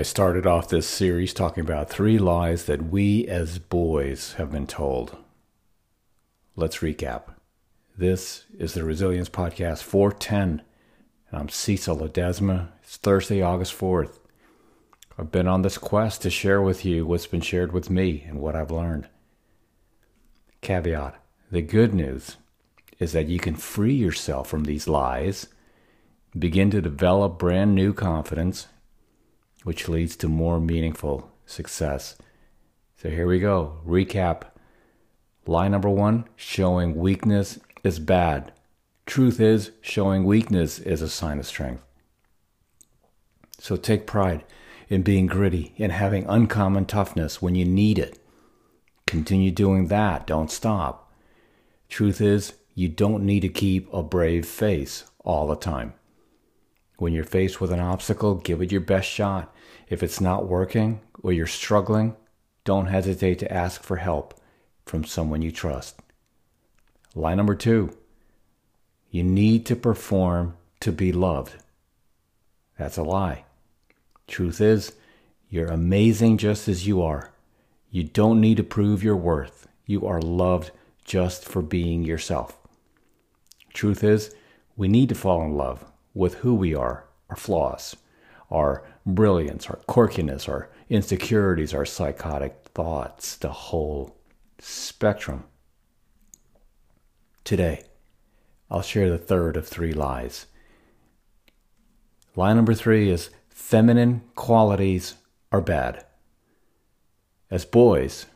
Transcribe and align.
I 0.00 0.02
started 0.02 0.46
off 0.46 0.70
this 0.70 0.86
series 0.86 1.34
talking 1.34 1.62
about 1.62 1.90
three 1.90 2.16
lies 2.16 2.64
that 2.64 2.88
we 2.88 3.28
as 3.28 3.58
boys 3.58 4.32
have 4.38 4.50
been 4.50 4.66
told. 4.66 5.18
Let's 6.56 6.78
recap. 6.78 7.34
This 7.98 8.46
is 8.58 8.72
the 8.72 8.82
Resilience 8.82 9.28
Podcast 9.28 9.82
410, 9.82 10.62
and 11.30 11.38
I'm 11.38 11.50
Cecil 11.50 11.98
Ledesma. 11.98 12.68
It's 12.82 12.96
Thursday, 12.96 13.42
August 13.42 13.78
4th. 13.78 14.20
I've 15.18 15.30
been 15.30 15.46
on 15.46 15.60
this 15.60 15.76
quest 15.76 16.22
to 16.22 16.30
share 16.30 16.62
with 16.62 16.82
you 16.82 17.04
what's 17.04 17.26
been 17.26 17.42
shared 17.42 17.72
with 17.72 17.90
me 17.90 18.24
and 18.26 18.40
what 18.40 18.56
I've 18.56 18.70
learned. 18.70 19.06
Caveat 20.62 21.22
The 21.52 21.60
good 21.60 21.92
news 21.92 22.38
is 22.98 23.12
that 23.12 23.28
you 23.28 23.38
can 23.38 23.54
free 23.54 23.96
yourself 23.96 24.48
from 24.48 24.64
these 24.64 24.88
lies, 24.88 25.48
begin 26.38 26.70
to 26.70 26.80
develop 26.80 27.38
brand 27.38 27.74
new 27.74 27.92
confidence, 27.92 28.66
which 29.64 29.88
leads 29.88 30.16
to 30.16 30.28
more 30.28 30.60
meaningful 30.60 31.30
success. 31.46 32.16
So 32.96 33.08
here 33.10 33.26
we 33.26 33.40
go. 33.40 33.78
Recap. 33.86 34.44
Line 35.46 35.72
number 35.72 35.88
one 35.88 36.26
showing 36.36 36.94
weakness 36.94 37.58
is 37.82 37.98
bad. 37.98 38.52
Truth 39.06 39.40
is, 39.40 39.72
showing 39.80 40.24
weakness 40.24 40.78
is 40.78 41.02
a 41.02 41.08
sign 41.08 41.38
of 41.38 41.46
strength. 41.46 41.82
So 43.58 43.76
take 43.76 44.06
pride 44.06 44.44
in 44.88 45.02
being 45.02 45.26
gritty 45.26 45.74
and 45.78 45.92
having 45.92 46.26
uncommon 46.26 46.86
toughness 46.86 47.42
when 47.42 47.54
you 47.54 47.64
need 47.64 47.98
it. 47.98 48.18
Continue 49.06 49.50
doing 49.50 49.88
that. 49.88 50.26
Don't 50.26 50.50
stop. 50.50 51.12
Truth 51.88 52.20
is, 52.20 52.54
you 52.74 52.88
don't 52.88 53.24
need 53.24 53.40
to 53.40 53.48
keep 53.48 53.92
a 53.92 54.02
brave 54.02 54.46
face 54.46 55.04
all 55.24 55.48
the 55.48 55.56
time. 55.56 55.94
When 57.00 57.14
you're 57.14 57.24
faced 57.24 57.62
with 57.62 57.72
an 57.72 57.80
obstacle, 57.80 58.34
give 58.34 58.60
it 58.60 58.70
your 58.70 58.82
best 58.82 59.08
shot. 59.08 59.54
If 59.88 60.02
it's 60.02 60.20
not 60.20 60.46
working 60.46 61.00
or 61.22 61.32
you're 61.32 61.46
struggling, 61.46 62.14
don't 62.64 62.88
hesitate 62.88 63.38
to 63.38 63.50
ask 63.50 63.82
for 63.82 63.96
help 63.96 64.38
from 64.84 65.04
someone 65.04 65.40
you 65.40 65.50
trust. 65.50 65.98
Line 67.14 67.38
number 67.38 67.54
two 67.54 67.96
you 69.10 69.22
need 69.22 69.64
to 69.64 69.76
perform 69.76 70.58
to 70.80 70.92
be 70.92 71.10
loved. 71.10 71.54
That's 72.76 72.98
a 72.98 73.02
lie. 73.02 73.44
Truth 74.26 74.60
is, 74.60 74.92
you're 75.48 75.68
amazing 75.68 76.36
just 76.36 76.68
as 76.68 76.86
you 76.86 77.00
are. 77.00 77.32
You 77.90 78.04
don't 78.04 78.42
need 78.42 78.58
to 78.58 78.62
prove 78.62 79.02
your 79.02 79.16
worth. 79.16 79.66
You 79.86 80.06
are 80.06 80.20
loved 80.20 80.70
just 81.06 81.46
for 81.46 81.62
being 81.62 82.04
yourself. 82.04 82.58
Truth 83.72 84.04
is, 84.04 84.34
we 84.76 84.86
need 84.86 85.08
to 85.08 85.14
fall 85.14 85.42
in 85.42 85.56
love 85.56 85.89
with 86.14 86.34
who 86.34 86.54
we 86.54 86.74
are, 86.74 87.04
our 87.28 87.36
flaws, 87.36 87.96
our 88.50 88.84
brilliance, 89.06 89.66
our 89.68 89.78
quirkiness, 89.88 90.48
our 90.48 90.68
insecurities, 90.88 91.72
our 91.72 91.86
psychotic 91.86 92.68
thoughts, 92.74 93.36
the 93.36 93.50
whole 93.50 94.16
spectrum. 94.58 95.44
Today, 97.44 97.84
I'll 98.70 98.82
share 98.82 99.10
the 99.10 99.18
third 99.18 99.56
of 99.56 99.66
three 99.66 99.92
lies. 99.92 100.46
Lie 102.36 102.54
number 102.54 102.74
three 102.74 103.10
is 103.10 103.30
feminine 103.48 104.22
qualities 104.36 105.14
are 105.50 105.60
bad. 105.60 106.04
As 107.50 107.64
boys, 107.64 108.26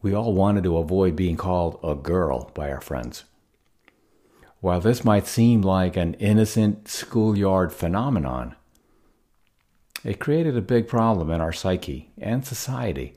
we 0.00 0.14
all 0.14 0.32
wanted 0.32 0.64
to 0.64 0.78
avoid 0.78 1.16
being 1.16 1.36
called 1.36 1.78
a 1.82 1.94
girl 1.94 2.50
by 2.54 2.70
our 2.70 2.80
friends. 2.80 3.24
While 4.60 4.80
this 4.80 5.04
might 5.04 5.28
seem 5.28 5.62
like 5.62 5.96
an 5.96 6.14
innocent 6.14 6.88
schoolyard 6.88 7.72
phenomenon, 7.72 8.56
it 10.02 10.18
created 10.18 10.56
a 10.56 10.62
big 10.62 10.88
problem 10.88 11.30
in 11.30 11.40
our 11.40 11.52
psyche 11.52 12.10
and 12.18 12.44
society. 12.44 13.14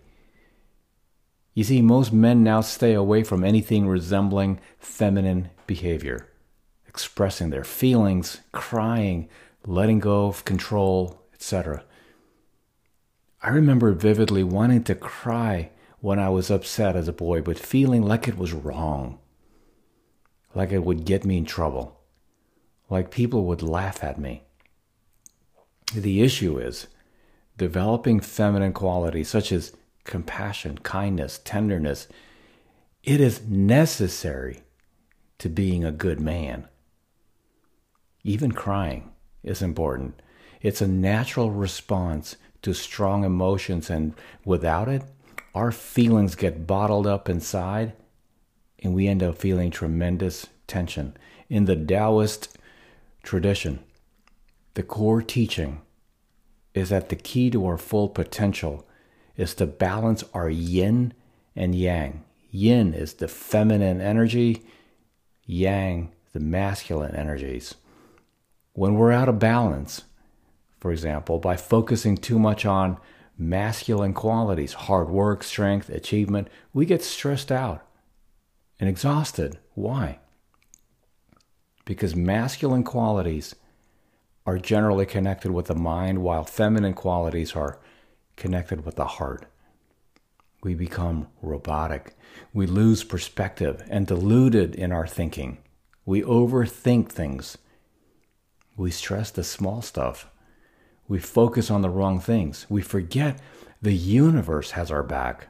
You 1.55 1.63
see, 1.63 1.81
most 1.81 2.13
men 2.13 2.43
now 2.43 2.61
stay 2.61 2.93
away 2.93 3.23
from 3.23 3.43
anything 3.43 3.87
resembling 3.87 4.59
feminine 4.77 5.49
behavior, 5.65 6.27
expressing 6.87 7.49
their 7.49 7.63
feelings, 7.63 8.41
crying, 8.51 9.27
letting 9.65 9.99
go 9.99 10.27
of 10.27 10.45
control, 10.45 11.23
etc. 11.33 11.83
I 13.41 13.49
remember 13.49 13.93
vividly 13.93 14.43
wanting 14.43 14.83
to 14.83 14.95
cry 14.95 15.71
when 15.99 16.19
I 16.19 16.29
was 16.29 16.51
upset 16.51 16.95
as 16.95 17.07
a 17.07 17.13
boy, 17.13 17.41
but 17.41 17.57
feeling 17.57 18.03
like 18.03 18.27
it 18.27 18.37
was 18.37 18.53
wrong 18.53 19.17
like 20.53 20.71
it 20.71 20.83
would 20.83 21.05
get 21.05 21.25
me 21.25 21.37
in 21.37 21.45
trouble, 21.45 21.99
like 22.89 23.11
people 23.11 23.45
would 23.45 23.61
laugh 23.61 24.03
at 24.03 24.19
me. 24.19 24.43
The 25.93 26.21
issue 26.21 26.57
is 26.57 26.87
developing 27.57 28.19
feminine 28.19 28.73
qualities 28.73 29.29
such 29.29 29.51
as 29.51 29.73
compassion, 30.03 30.77
kindness, 30.79 31.39
tenderness. 31.43 32.07
It 33.03 33.21
is 33.21 33.47
necessary 33.47 34.63
to 35.39 35.49
being 35.49 35.83
a 35.83 35.91
good 35.91 36.19
man. 36.19 36.67
Even 38.23 38.51
crying 38.51 39.11
is 39.43 39.61
important. 39.61 40.21
It's 40.61 40.81
a 40.81 40.87
natural 40.87 41.51
response 41.51 42.35
to 42.61 42.73
strong 42.73 43.23
emotions, 43.23 43.89
and 43.89 44.13
without 44.45 44.87
it, 44.87 45.03
our 45.55 45.71
feelings 45.71 46.35
get 46.35 46.67
bottled 46.67 47.07
up 47.07 47.27
inside 47.27 47.93
and 48.81 48.93
we 48.93 49.07
end 49.07 49.21
up 49.21 49.37
feeling 49.37 49.71
tremendous 49.71 50.47
tension. 50.67 51.15
In 51.49 51.65
the 51.65 51.75
Taoist 51.75 52.57
tradition, 53.23 53.79
the 54.73 54.83
core 54.83 55.21
teaching 55.21 55.81
is 56.73 56.89
that 56.89 57.09
the 57.09 57.15
key 57.15 57.49
to 57.51 57.65
our 57.65 57.77
full 57.77 58.09
potential 58.09 58.87
is 59.35 59.53
to 59.55 59.65
balance 59.65 60.23
our 60.33 60.49
yin 60.49 61.13
and 61.55 61.75
yang. 61.75 62.23
Yin 62.49 62.93
is 62.93 63.15
the 63.15 63.27
feminine 63.27 64.01
energy, 64.01 64.63
yang, 65.45 66.11
the 66.33 66.39
masculine 66.39 67.15
energies. 67.15 67.75
When 68.73 68.95
we're 68.95 69.11
out 69.11 69.29
of 69.29 69.39
balance, 69.39 70.03
for 70.79 70.91
example, 70.91 71.39
by 71.39 71.57
focusing 71.57 72.17
too 72.17 72.39
much 72.39 72.65
on 72.65 72.97
masculine 73.37 74.13
qualities, 74.13 74.73
hard 74.73 75.09
work, 75.09 75.43
strength, 75.43 75.89
achievement, 75.89 76.47
we 76.73 76.85
get 76.85 77.03
stressed 77.03 77.51
out 77.51 77.85
and 78.81 78.89
exhausted. 78.89 79.59
Why? 79.75 80.19
Because 81.85 82.15
masculine 82.15 82.83
qualities 82.83 83.55
are 84.45 84.57
generally 84.57 85.05
connected 85.05 85.51
with 85.51 85.67
the 85.67 85.75
mind, 85.75 86.23
while 86.23 86.43
feminine 86.43 86.95
qualities 86.95 87.55
are 87.55 87.79
connected 88.35 88.83
with 88.83 88.95
the 88.95 89.05
heart. 89.05 89.45
We 90.63 90.73
become 90.73 91.27
robotic. 91.43 92.15
We 92.53 92.65
lose 92.65 93.03
perspective 93.03 93.83
and 93.87 94.07
deluded 94.07 94.73
in 94.73 94.91
our 94.91 95.05
thinking. 95.07 95.59
We 96.03 96.23
overthink 96.23 97.09
things. 97.09 97.59
We 98.75 98.89
stress 98.89 99.29
the 99.29 99.43
small 99.43 99.83
stuff. 99.83 100.27
We 101.07 101.19
focus 101.19 101.69
on 101.69 101.83
the 101.83 101.89
wrong 101.89 102.19
things. 102.19 102.65
We 102.67 102.81
forget 102.81 103.39
the 103.79 103.93
universe 103.93 104.71
has 104.71 104.89
our 104.89 105.03
back. 105.03 105.49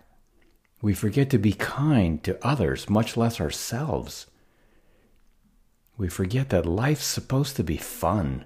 We 0.82 0.94
forget 0.94 1.30
to 1.30 1.38
be 1.38 1.54
kind 1.54 2.24
to 2.24 2.44
others, 2.46 2.90
much 2.90 3.16
less 3.16 3.40
ourselves. 3.40 4.28
We 5.98 6.10
forget 6.10 6.50
that 6.50 6.66
life's 6.66 7.06
supposed 7.06 7.56
to 7.58 7.64
be 7.64 7.78
fun. 7.78 8.46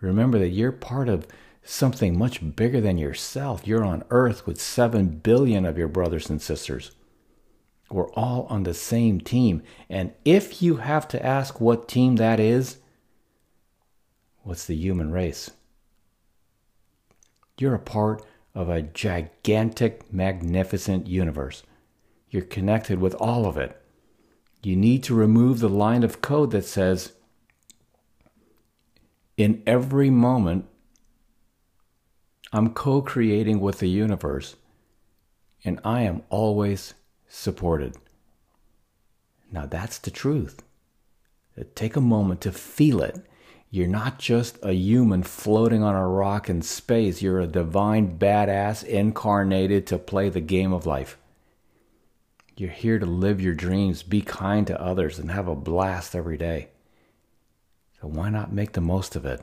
Remember 0.00 0.38
that 0.38 0.50
you're 0.50 0.72
part 0.72 1.08
of 1.08 1.26
something 1.64 2.16
much 2.16 2.54
bigger 2.54 2.80
than 2.80 2.98
yourself. 2.98 3.66
You're 3.66 3.84
on 3.84 4.04
earth 4.10 4.46
with 4.46 4.60
7 4.60 5.08
billion 5.18 5.64
of 5.64 5.76
your 5.76 5.88
brothers 5.88 6.30
and 6.30 6.40
sisters. 6.40 6.92
We're 7.90 8.10
all 8.12 8.46
on 8.48 8.62
the 8.62 8.74
same 8.74 9.20
team. 9.20 9.62
And 9.88 10.12
if 10.24 10.62
you 10.62 10.76
have 10.76 11.08
to 11.08 11.24
ask 11.24 11.60
what 11.60 11.88
team 11.88 12.16
that 12.16 12.38
is, 12.38 12.78
what's 14.42 14.66
the 14.66 14.76
human 14.76 15.10
race? 15.10 15.50
You're 17.58 17.74
a 17.74 17.80
part 17.80 18.24
of 18.56 18.70
a 18.70 18.80
gigantic, 18.80 20.10
magnificent 20.10 21.06
universe. 21.06 21.62
You're 22.30 22.42
connected 22.42 22.98
with 22.98 23.14
all 23.16 23.44
of 23.44 23.58
it. 23.58 23.78
You 24.62 24.74
need 24.74 25.04
to 25.04 25.14
remove 25.14 25.60
the 25.60 25.68
line 25.68 26.02
of 26.02 26.22
code 26.22 26.52
that 26.52 26.64
says, 26.64 27.12
in 29.36 29.62
every 29.66 30.08
moment, 30.08 30.64
I'm 32.50 32.72
co 32.72 33.02
creating 33.02 33.60
with 33.60 33.80
the 33.80 33.88
universe, 33.88 34.56
and 35.62 35.78
I 35.84 36.02
am 36.02 36.22
always 36.30 36.94
supported. 37.28 37.96
Now, 39.52 39.66
that's 39.66 39.98
the 39.98 40.10
truth. 40.10 40.62
Take 41.74 41.94
a 41.94 42.00
moment 42.00 42.40
to 42.40 42.52
feel 42.52 43.02
it 43.02 43.22
you're 43.70 43.86
not 43.86 44.18
just 44.18 44.58
a 44.62 44.72
human 44.72 45.22
floating 45.22 45.82
on 45.82 45.94
a 45.94 46.06
rock 46.06 46.48
in 46.48 46.62
space. 46.62 47.20
You're 47.20 47.40
a 47.40 47.46
divine 47.46 48.18
badass 48.18 48.84
incarnated 48.84 49.86
to 49.88 49.98
play 49.98 50.28
the 50.28 50.40
game 50.40 50.72
of 50.72 50.86
life. 50.86 51.18
You're 52.56 52.70
here 52.70 52.98
to 52.98 53.06
live 53.06 53.40
your 53.40 53.54
dreams, 53.54 54.02
be 54.02 54.22
kind 54.22 54.66
to 54.68 54.80
others, 54.80 55.18
and 55.18 55.30
have 55.30 55.48
a 55.48 55.54
blast 55.54 56.14
every 56.14 56.38
day. 56.38 56.68
So 58.00 58.08
why 58.08 58.30
not 58.30 58.52
make 58.52 58.72
the 58.72 58.80
most 58.80 59.16
of 59.16 59.26
it? 59.26 59.42